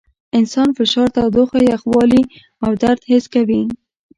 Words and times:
انسان 0.37 0.69
فشار، 0.77 1.07
تودوخه، 1.15 1.59
یخوالي 1.73 2.23
او 2.63 2.71
درد 2.81 3.01
حس 3.09 3.25
کوي. 3.33 3.61